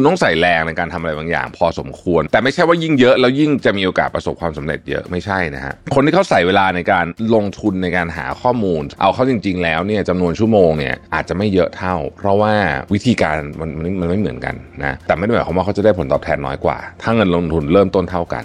[0.00, 12.54] คุณต้องใส่แรงในการทำอะไรบางอย่าง พอสมควร แต่ไม่ใช่ว่ายิ่งเยอะแล้วยิ่งจะมีโอกาสประสบความสำเร็จเยอะไม่ใช่นะฮะคนที่เขาใส่เวลาในการลงทุนในการหาข้อมูล เอาเข้าจริง ๆ แล้วเนี่ยจำนวนชั่วโมงเนี่ยอาจจะไม่เยอะเท่า เพราะว่า
[12.94, 18.44] วิธีการมันมันมันไม่เหมือนกันนะแต่ไม่ได้หมายความว่าเขาจะได้ผลตอบแทนน้อยกว่า ถ้าเงินลงทุนเริ่มต้นเท่ากัน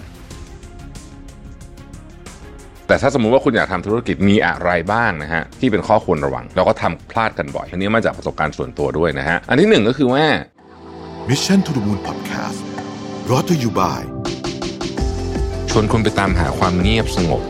[2.88, 10.24] แต่ถ้าสมมุติว่าคุณอยากทำธุรกิจมีอะไรบ้างนะฮะที่เป็นข้อควรระวังแล้วก็ทำพลาดกันบ่อยอันนี้มาจากประสบการณ์ส่วนตัวด้วยนะฮะอันที่หนึ่งก็คือว่า
[11.30, 12.60] Mission to the Moon Podcast
[13.26, 14.00] brought to you by
[15.70, 17.42] ชวนคุณไปตามหาความเงียบสงบ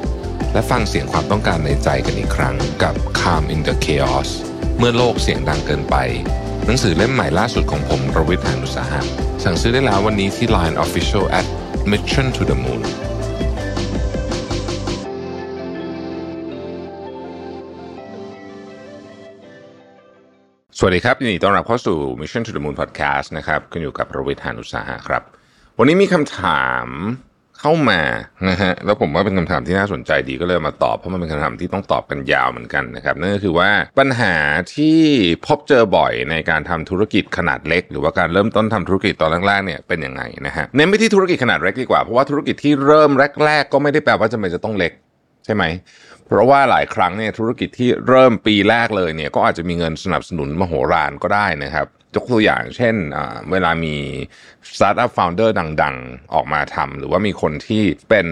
[0.52, 4.28] และฟังเสียงความต้องการในใจกันอีกครั้งกับ Calm in the Chaos
[4.78, 5.96] เมื่อโลกเสียงดังเกินไป
[6.66, 9.00] หนังสือเล่มใหม่ล่าสุดของผมรวิทยานุสาหะ
[9.44, 11.46] สั่งซื้อได้แล้ววันนี้ที่ Line Official at
[11.90, 12.82] Mission to the Moon
[20.78, 25.22] สวัสดีครับยินดีต้อนรับเข้าสู่ Mission to the Moon Podcast นะครับคุณอยู่กับรวิทยานุสาหะครับ
[25.78, 26.86] วันนี้มีคำถาม
[27.60, 28.00] เข้ามา
[28.48, 34.34] นะฮะแล้วผมว่าเป็นคำถามที่น่าสนใจดีก็เลยมาตอบ เพราะมันเป็นคำถามที่ต้องตอบกันยาวเหมือนกันนะครับนั่นก็คือว่าปัญหา
[34.74, 34.98] ที่
[35.46, 43.10] พบเจอบ่อยในการทำธุรกิจขนาดเล็ก หรือว่าการเริ่มต้นทำธุรกิจตอนแรกๆเนี่ยเป็นยังไงนะฮะเน้นไปที่ธุรกิจขนาดเล็กดีกว่าเพราะว่าธุรกิจที่เริ่ม
[43.44, 44.92] แรก ๆ ก็ไม่ได้แปลว่าจำเป็นจะต้องเล็ก
[45.44, 45.64] ใช่ไหม
[46.26, 51.86] เพราะว่าหลายครั้งเนี่ยธุรกิจที่เริ่มปีแรกเลยเนี่ยก็อาจจะมีเงินสนับสนุนมโหฬารก็ได้นะครับ
[52.16, 52.94] ยกตัวอย่างเช่น
[53.50, 53.96] เวลามี
[54.76, 58.26] startup founder ดัง ๆ ออกมาทำหรือว่ามีคนที่เป็น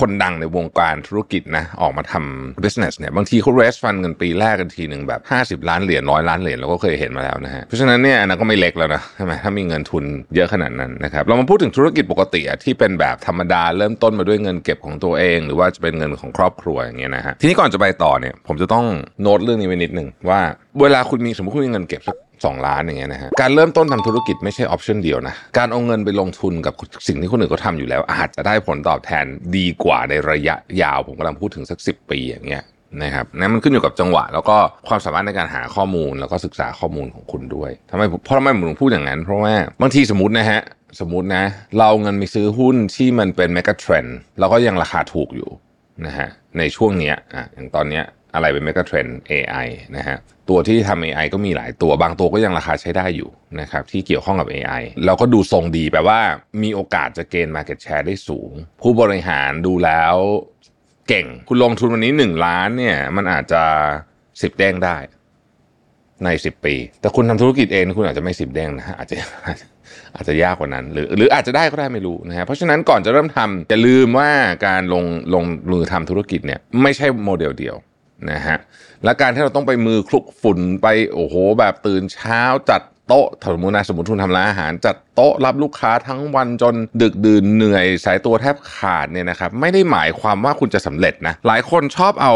[0.00, 5.20] คนดังในวงการธุรกิจนะออกมาทำ business เนี่ยบางทีเขา raise fund เงินปีแรกกันทีหนึ่งแบบ
[5.62, 18.84] 50 ล้านเหรียญร้อยล้านเหรียญเราก็เคยเห็นมาแล้วนะฮะเพราะฉะนั้นเนี่ยอันนั้นก็ไม่เล็กแล้วนะใช่ไหมถ้ามีเงินทุนเยอะขนาดนั้นนะครับเรามาพูดถึงธุรกิจปกติที่เป็นแบบธรรมดาเริ่มต้นมาด้วยเงินเก็บของตัวเอง หรือว่าจะเป็นเงินของครอบครัวอย่างเงี้ยนะฮะทีนี้ก่อนจะไปต่อเนี่ยผมจะต้อง
[19.22, 20.40] โน้ตเรื่องนี้ไว้นิดหนึ่งว่า
[20.80, 26.74] เวลาคุณมีสมมติคุณมีเงินเก็บสัก สองล้านอย่างเงี้ยนะฮะการเริ่มต้นทำธุรกิจไม่ใช่ออปชันเดียวนะ การเอาเงินไปลงทุนกับ
[27.08, 29.24] สิ่งที่คนอื่นเขาทาอยู่แล้ว อาจจะได้ผลตอบแทน
[29.56, 32.64] ดีกว่าในระยะยาว ผมกำลังพูดถึงสักสิปีอย่างเงี้ย
[33.02, 34.56] นะครับนั่นมันขึ้นอยู่กับจังหวะ แล้วก็
[34.88, 40.60] ความสามารถในการหาข้อมูลแล้วก็ศึกษาข้อมูลของคุณด้วยทำไมเพราะทำไมผมถึงพูดอย่างนั้น เพราะว่าบางทีสมมตินะฮะ
[41.00, 41.44] สมมตินะ
[41.78, 45.50] เราเงินไปซื้อหุ้นที่มันเป็นเมกะเทรนด์แล้วก็ยังราคาถูกอยู่
[46.06, 46.28] นะฮะ
[46.58, 49.66] ในช่วงเนี้ยอะอย่างตอนเนี้ย อะไรเป็นเมกะเทรนด์ AI
[49.96, 50.18] นะฮะ
[50.48, 53.30] ตัวที่ทำ AI ก็มีหลายตัวบางตัวก็ยังราคาใช้ได้อยู่
[53.60, 56.20] นะครับที่เกี่ยวข้องกับ AI เราก็ดูทรงดีแปลว่า
[56.62, 58.52] มีโอกาสจะเกณฑ์ Market Share ได้สูง
[58.82, 60.14] ผู้บริหารดูแล้ว
[61.08, 63.62] เก่ง คุณลงทุนวันนี้ 1 ล้านเนี่ยมันอาจจะ
[64.20, 64.96] 10 เด้งได้
[66.24, 69.16] ใน 10 ปี แต่คุณทำธุรกิจเองคุณอาจจะไม่ 10 เด้งนะอาจจะ
[70.16, 74.30] อาจจะยากกว่านั้น หรือหรืออาจจะได้ก็ได้ไม่รู้นะฮะเพราะฉะนั้นก่อนจะเริ่มทำอย่าลืมว่า
[74.66, 77.76] การลงลงมือทำธุรกิจเนี่ยไม่ใช่โมเดลเดียว
[78.30, 78.58] นะฮะ
[79.04, 92.34] และการที่เราต้องไปมือคลุกฝุ่นไปโอ้โหแบบตื่นเช้าจัด โต๊ะสมมตินะสมมติคุณทำร้านอาหาร จัดโต๊ะรับลูกค้าทั้งวันจนดึกดื่นเหนื่อยสายตัวแทบขาดเนี่ยนะครับไม่ได้หมายความว่าคุณจะสำเร็จนะหลายคนชอบเอา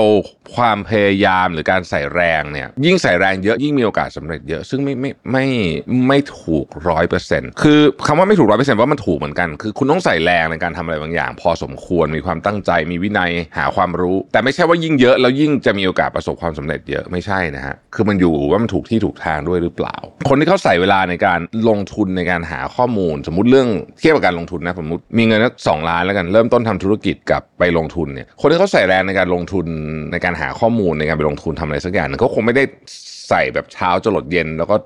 [0.56, 5.46] ความพยายามหรือการใส่แรงเนี่ยยิ่งใส่แรงเยอะยิ่งมีโอกาสสาเร็จเยอะซึ่งไม่ไม่ไม่
[6.08, 19.96] ไม่ถูกร้อยเปอร์เซ็นต์คือคำว่าไม่ถูกร้อยเปอร์เซ็นต์ว่ามันถูกเหมือนกัน คือคุณต้องใส่แรงในการทำอะไรบางอย่าง พอสมควรมีความตั้งใจมีวินัยหาความรู้ แต่ไม่ใช่ว่ายิ่งเยอะแล้วยิ่งจะมีโอกาสประสบความสำเร็จเยอะไม่ใช่นะฮะคือมันอยู่ว่ามันถูกที่ถูกทางด้วยหรือเปล่า
[20.28, 23.68] คนที่เขาใส่เวลาในการลงทุนในการหาข้อมูล สมมติเรื่อง
[24.00, 29.66] เทียบกับการลงทุนนะสมมติมีเงินสักสองล้านแล้วกันเริ่มต้นทำธุรกิจกับไปลงทุนเนี่ยคนที่เขาใส่แรงในการลงทุน
[30.12, 32.64] ในการหาข้อมูลในการไปลงทุนทำอะไรสักอย่างนึงเขาคงไม่ได้
[33.28, 34.76] ใส่แบบเช้าจรดเย็น แล้วก็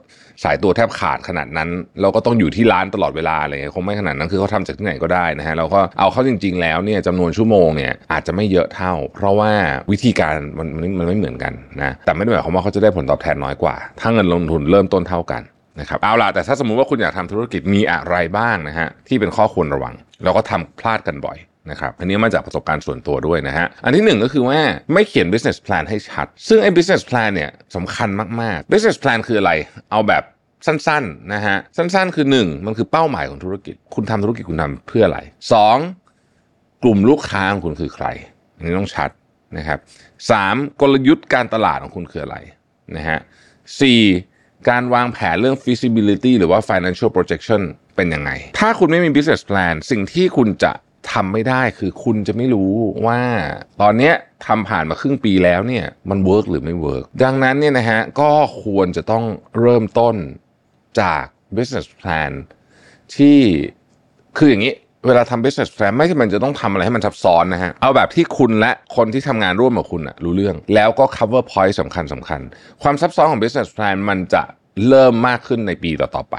[0.44, 1.68] สายตัวแทบขาดขนาดนั้น
[2.00, 9.52] เราก็ต้องอยู่ที่ร้านตลอดเวลาอะไรเงี้ยคงไม่ขนาดนั้นคือเขาทำจากที่ไหนก็ได้นะฮะเราก็เอาเข้าจริง ๆ แล้วเนี่ยจำนวนชั่วโมงเนี่ยอาจจะไม่เยอะเท่า เพราะว่า
[9.92, 15.42] วิธีการมันมันไม่เหมือนกันนะแต่ไม่ได้หมายความว่าเขาจะได้ผลตอบแทนน้อยกว่า ถ้าเงินลงทุนเริ่มต้นเท่ากัน
[15.80, 19.94] นะครับเอาล่ะแต่ถ้าสมมุติว่าคุณอยากทำธุรกิจมีอะไรบ้างนะฮะที่เป็นข้อควรระวัง
[20.24, 21.38] เราก็ทำพลาดกันบ่อย
[21.70, 24.60] นะครับอันนี้มาจากประสบการณ์ส่วนตัวด้วยนะฮะอันที่หนึ่งก็คือว่า
[24.92, 28.08] ไม่เขียน business plan ให้ชัด ซึ่งไอ้ business plan เนี่ยสำคัญ
[28.40, 29.52] มาก ๆ business plan คืออะไร
[29.90, 30.22] เอาแบบ
[30.66, 35.20] สั้นๆนะฮะสั้นๆ คือ 1 มันคือเป้าหมายของธุรกิจ คุณทำธุรกิจคุณทำเพื่ออะไร
[36.00, 36.82] 2.
[36.82, 38.06] กลุ่มลูกค้าของคุณคือใคร
[38.56, 39.10] อันนี้ต้องชัด
[39.58, 39.78] นะครับ
[40.30, 42.36] สามกลยุทธ์การตลาดของคุณคืออะไร
[42.96, 43.18] นะฮะ
[43.80, 44.00] สี่
[44.70, 47.60] การวางแผนเรื่อง feasibility หรือว่า financial projection
[47.96, 50.72] เป็นยังไง ถ้าคุณไม่มี business plan สิ่งที่คุณจะ
[51.12, 52.72] ทำไม่ได้คือคุณจะไม่รู้
[53.06, 53.20] ว่า
[53.82, 54.12] ตอนนี้
[54.46, 58.30] ทำผ่านมาครึ่งปีแล้วเนี่ยมัน work หรือไม่ work ดังนั้นเนี่ยนะฮะก็
[58.64, 59.24] ควรจะต้อง
[59.60, 60.16] เริ่มต้น
[61.00, 61.24] จาก
[61.56, 62.32] business plan
[63.16, 63.38] ที่
[64.36, 64.74] คืออย่างนี้
[65.06, 72.40] เวลาทำ business plan ไม่ใช่มันจะต้องทำอะไรให้มันซับซ้อนนะฮะ เอาแบบที่คุณและคนที่ทำงานร่วมกับคุณอะรู้เรื่อง แล้วก็ cover point สำคัญสำคัญ
[72.82, 74.42] ความซับซ้อนของ business plan มันจะ
[74.88, 76.36] เริ่มมากขึ้นในปีต่อๆไป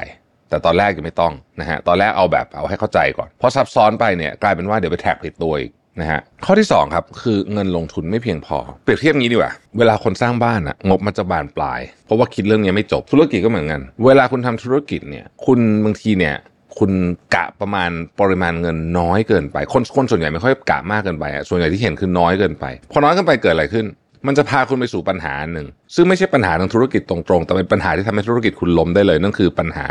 [0.49, 16.35] แต่ตอนแรกยังไม่ต้องนะฮะ ตอนแรกเอาแบบเอาให้เข้าใจก่อนพอซับซ้อนไปเนี่ยกลายเป็นว่าเดี๋ยวไปแท็กผิดตัวอีกนะฮะข้อที่2ครับคือเงินลงทุนไม่เพียงพอ เปรียบเทียบงี้ดีกว่า เวลาคนสร้างบ้านอะงบมันจะบานปลาย เพราะว่าคิดเรื่องนี้ไม่จบธุรกิจก็เหมือนกัน เวลาคุณทำธุรกิจเนี่ยคุณบางทีเนี่ย
[16.79, 16.91] คุณ
[17.35, 17.89] กะประมาณ
[18.19, 23.85] ปริมาณเงินน้อยเกินไป คนคนส่วนใหญ่ไม่ค่อยกะมากเกินไปอะส่วนใหญ่ที่เห็นคือน้อยเกินไป พอน้อยเกินไปเกิดอะไรขึ้น
[24.27, 29.88] มันจะพาคุณไปสู่ปัญหาหนึ่ง ซึ่งไม่ใช่ปัญหาทางธุรกิจตรงๆ แต่เป็นปัญหาที่ทำให้ธุรกิจคุณล้มได้เลย นั่นคือปัญหา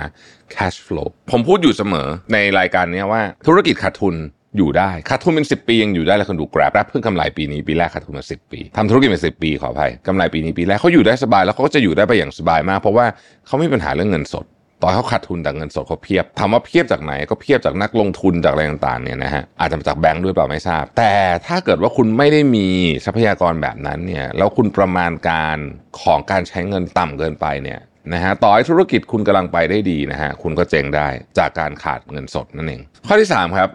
[0.55, 4.15] cash flow ผมพูดอยู่เสมอในรายการนี้ว่าธุรกิจขาดทุน
[4.57, 13.07] อยู่ได้ขาดทุนเป็น 10 ปียังอยู่ได้แล้วคนดู Grab เพิ่งกำไรปีนี้ปีแรกขาดทุนมา10 ปีทำธุรกิจมา10 ปีขออภัยกำไรปีนี้ปีแรกเขาอยู่ได้สบายแล้วเขาก็จะอยู่ได้ไปอย่างสบายมาก เพราะว่า
[13.47, 14.45] เขาไม่มีปัญหาเรื่องเงินสด
[14.83, 21.15] ต่อให้เขาขาดทุนแต่เงินสดเขาเพียบถามว่าเพียบจากไหนก็เพียบจากนักลงทุนจากอะไรต่างๆเนี่ยนะฮะอาจจะมาจากแบงค์ด้วยเปล่าไม่ทราบ แต่
[21.47, 22.67] ถ้าเกิดว่าคุณไม่ได้มี
[23.05, 25.59] ทรัพยากรแบบนั้นเนี่ยแล้วคุณประมาณการ
[26.01, 27.81] ของการใช้เงินต่ำเกินไปเนี่ย
[28.13, 31.09] นะฮะต่อให้ธุรกิจคุณกำลังไปได้ดีนะฮะคุณก็เจ๊งได้
[31.39, 33.71] จากการขาดเงินสดนั่นเองข้อที่ 3 ครับ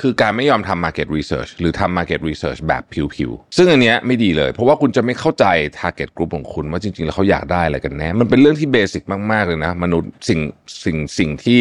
[0.00, 2.82] คือการไม่ยอมทำ market research หรือทำ market research แบบ
[3.16, 5.44] ผิวๆ ซึ่งอันเนี้ยไม่ดีเลย เพราะว่าคุณจะไม่เข้าใจ
[5.78, 9.02] target group ของคุณว่าจริงๆ แล้วเขาอยากได้อะไรกันแน่ มันเป็นเรื่องที่เบสิก
[9.32, 10.40] มากๆ เลยนะ มนุษย์สิ่ง
[10.84, 11.60] สิ่งสิ่งที่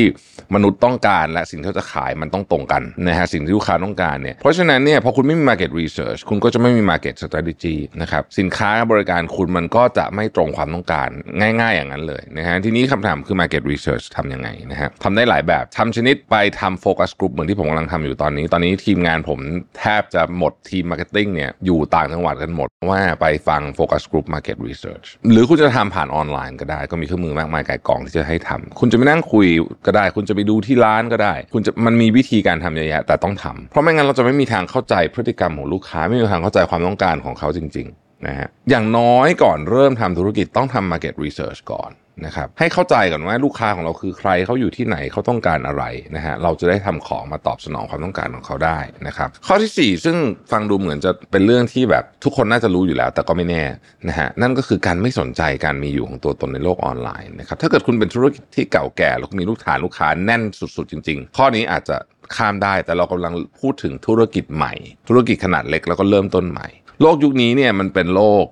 [0.55, 11.09] มนุษย์ต้องการและสิ่งที่เขาจะขายมันต้องตรงกันนะฮะสิ่งที่ลูกค้าต้องการเนี่ย เพราะฉะนั้นเนี่ยพอคุณไม่มี market research คุณก็จะไม่มี market strategy นะครับสินค้าบริการคุณมันก็จะไม่ตรงความต้องการ
[11.39, 19.39] ง่าย ๆ อย่างนั้นเลยนะฮะทีนี้คำถามคือ market research ทำยังไงนะฮะทำได้หลายแบบทำชนิดไปทำ focus group เหมือนที่ผมกำลังทำอยู่ตอนนี้ ตอนนี้ทีมงานผม
[19.79, 29.47] แทบจะหมดทีม marketing เนี่ยอยู่ต่างจังหวัดกันหมดว่าไปฟัง focus group market research หรือคุณจะทำผ่านออนไลน์ก็ได้ ก็มีเครื่องมือมากมายไกลกองที่จะให้ทำคุณจะไปนั่งคุย
[29.85, 41.91] ก็ได้ คุณจะไปดูที่ร้านก็ได้ คุณจะมันมีวิธีการทำเยอะแยะแต่ต้องทำเพราะไม่งั้นเราจะไม่มีทางเข้าใจพฤติกรรมของลูกค้าไม่มีทางเข้าใจความต้องการของเขาจริง ๆนะฮะอย่างน้อยก่อนเริ่มทำธุรกิจต้องทำ market research ก่อน
[42.25, 45.83] นะครับให้เข้าใจก่อนว่าลูกค้าของเราคือใครเขาอยู่ที่ไหนเขาต้องการอะไร
[46.15, 50.15] นะฮะเราจะได้ทำของมาตอบสนองความต้องการของเขาได้นะครับข้อที่ 4 ซึ่ง
[50.51, 53.63] ฟังดูเหมือนจะเป็นเรื่องที่แบบทุกคนน่าจะรู้อยู่แล้ว แต่ก็ไม่แน่
[54.07, 61.97] นะฮะนั่นก็คือการไม่สนใจการมีอยู่ของตัวตนในโลกออนไลน์นะครับถ้าเกิดคุณเป็นธุรกิจที่เก่าแก่แล้วมีลูกฐานลูกค้าแน่นสุดๆ จริง ๆ ข้อนี้อาจจะ
[62.35, 64.73] ข้ามได้แต่เรากำลังพูดถึงธุรกิจใหม่
[65.09, 66.67] ธุรกิจขนาดเล็กแล้วก็เริ่มต้นใหม่
[67.01, 68.45] โลกยุคนี้เนี่ยมันเป็นโลก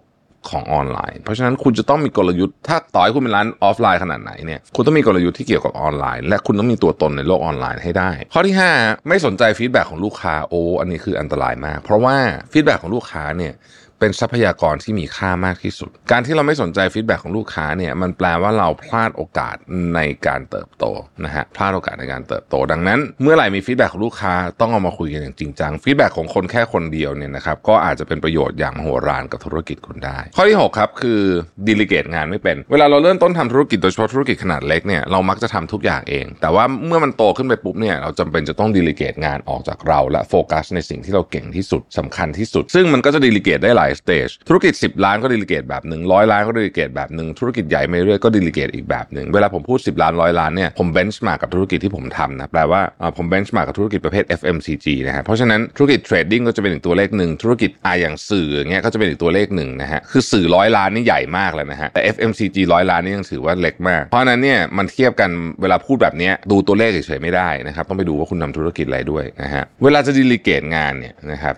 [0.52, 12.16] ของออนไลน์ เพราะฉะนั้นคุณจะต้องมีกลยุทธ์ถ้าต่อให้คุณเป็นร้านออฟไลน์ขนาดไหนเนี่ยคุณต้องมีกลยุทธ์ที่เกี่ยวกับออนไลน์ และคุณต้องมีตัวตนในโลกออนไลน์ให้ได้ ข้อที่ 5 ไม่สนใจ feedback ของลูกค้าโอ้อันนี้คืออันตรายมาก เพราะว่า
[12.52, 13.54] feedback ของลูกค้าเนี่ย
[14.00, 19.56] เป็นทรัพยากรที่มีค่ามากที่สุด การที่เราไม่สนใจ feedback ของลูกค้าเนี่ยมันแปลว่าเราพลาดโอกาส
[19.96, 20.86] ในการเติบโต
[21.24, 31.22] นะฮะพลาดโอกาสในการเติบโต ดังนั้น เมื่อไหร่มี feedback ของลูกค้าต้องเอามาคุยกันอย่างจริงจัง feedback ของคนแค่คนเดียวเนี่ยนะครับก็อาจจะเป็นประโยชน์อย่างมโหฬารกับธุรกิจคุณได้ ข้อที่6ครับคือ
[31.68, 48.30] delegate งานไม่เป็นเวลาเราเริ่มต้นทำธุรกิจโดยเฉพาะธุรกิจขนาดเล็กเนี่ยเรามักจะทำทุกอย่างเอง แต่ว่าเมื่อมันโตขึ้นไปปุ๊บเนี่ยเราจำเป็นจะต้อง delegate งานออกจากเราและโฟกัสในสิ่งที่เราเก่งที่สุดสำคัญที่สุด ซึ่งมันก็จะ delegate ได้หลาย stage ธุรกิจ 10 ล้านก็ delegate แบบหนึ่งร้อยล้านก็ delegate แบบหนึ่งธุรกิจใหญ่ไปเรื่อยก็
[48.36, 52.82] delegate อีกแบบหนึ่งเวลาผมพูด 10 ล้านร้อยล้านเนี่ยผม bench มากับธุรกิจที่ผมทำนะแปลว่า
[53.18, 65.30] ผม bench มากับธุรกิจประเภท FMCG นะฮะเพราะฉะนั้นธุรกิจ trading ก็จะเป็นอีกตัวเลขหนึ่งธุรกิจอาอย่างสื่ออย่างเงี้ยก็จะเป็นอีกตัวเลขหนึ่งนะฮะคือสื่อร้อยล้านนี่ใหญ่มากเลยนะฮะแต่ FMCG ร้อยล้านนี่ยังถือว่าเล็กมาก เพราะนั้นเนี่ยมันเทียบกัน
[65.62, 71.56] เวลาพูดแบบนี้ดูตัวเลขเฉยๆไม่ได้นะครับต้องไปดูว่าคุณทำธุรกิจอะไรด้วยนะฮะเวลาจะ delegate งานเนี่ยนะครับ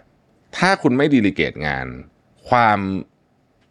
[0.57, 1.85] ถ้าคุณไม่ delegate งาน
[2.49, 2.79] ความ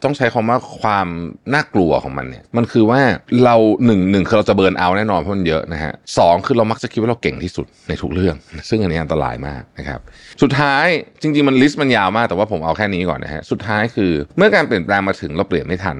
[0.05, 1.09] ต้องใช้คำว่าความ
[1.55, 3.01] น่ากลัวของมันเนี่ย มันคือว่า
[3.45, 8.37] เราหนึ่งหนึ่งคือเราจะ burn out แน่นอนเพราะมันเยอะนะฮะสองคือเรามักจะคิดว่าเราเก่งที่สุดในทุกเรื่อง
[8.69, 10.01] ซึ่งอันนี้อันตรายมากนะครับ
[10.43, 10.87] สุดท้าย
[11.23, 15.97] จริง ๆ มัน list มันยาวมากแต่ว่าผมเอาแค่นี้ก่อนนะฮะสุดท้ายคือเมื่อการเปลี่ยนแปลงมาถึงเราเปลี่ยนไม่ทัน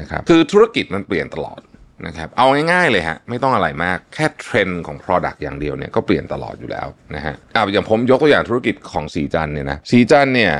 [0.00, 1.60] นะครับคือธุรกิจมันเปลี่ยนตลอด
[2.06, 10.54] นะครับเอาง่ายๆเลยฮะไม่ต้องอะไรมากแค่เทรนด์ของ Product อย่างเดียวเนี่ยก็เปลี่ยนตลอดอยู่แล้วนะฮะอ่าอย่างผมยกตัวอย่างธุรกิจของศรีจันทร์เนี่ยนะศรีจันทร์เนี่ย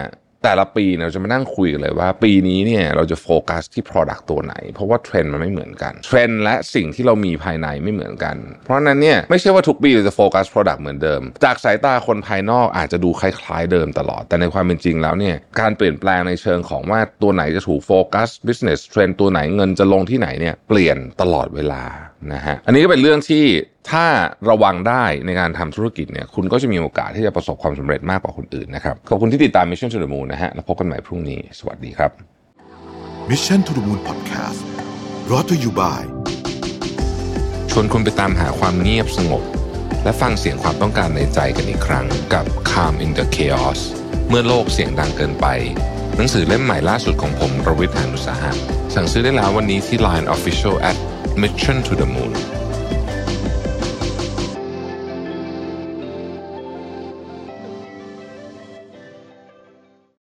[0.45, 21.85] แต่ละปีเราจะมานั่งคุยกันเลยว่า ปีนี้เนี่ยเราจะโฟกัสที่ Product ตัวไหน เพราะว่าเทรนด์มันไม่เหมือนกันเทรนด์และสิ่งที่เรามีภายในไม่เหมือนกัน เพราะนั้นเนี่ยไม่ใช่ว่าทุกปีเราจะโฟกัส Product เหมือนเดิม จากสายตาคนภายนอกอาจจะดูคล้ายๆเดิมตลอด แต่ในความเป็นจริงแล้วเนี่ยการเปลี่ยนแปลงในเชิงของว่าตัวไหนจะถูกโฟกัส business เทรนด์ตัวไหนเงินจะลงที่ไหนเนี่ยเปลี่ยนตลอดเวลา
[22.33, 23.45] นะฮะอันนี้ก็เป็นเรื่องที่
[23.91, 24.07] ถ้า
[24.51, 32.11] ระวังได้ในการทำธุรกิจเนี่ยคุณก็จะมีโอกาสที่จะประสบความสำเร็จมากกว่าคนอื่นนะครับ ขอบคุณที่ติดตาม Mission to the Moon นะฮะแล้วพบกันใหม่พรุ่งนี้ สวัสดีครับ
[33.31, 34.61] Mission to the Moon Podcast
[35.27, 36.03] brought to you by
[37.71, 39.43] ชวนคุณไปตามหาความเงียบสงบ
[40.05, 43.81] และฟังเสียงความต้องการในใจกันอีกครั้งกับ Calm in the Chaos
[44.29, 45.47] เมื่อโลกเสียงดังเกินไป
[46.17, 48.53] หนังสือเล่มใหม่ล่าสุดของผมรวิทยานุสาหะ
[48.95, 50.97] สั่งซื้อได้แล้ววันนี้ที่ Line Official at
[51.39, 52.58] Mission to the Moon